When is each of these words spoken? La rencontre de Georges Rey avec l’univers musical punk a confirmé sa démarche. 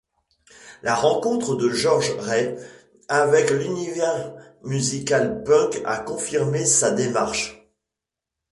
La 0.81 0.95
rencontre 0.95 1.55
de 1.55 1.69
Georges 1.69 2.17
Rey 2.17 2.57
avec 3.07 3.51
l’univers 3.51 4.33
musical 4.63 5.43
punk 5.43 5.79
a 5.85 5.99
confirmé 5.99 6.65
sa 6.65 6.89
démarche. 6.89 7.67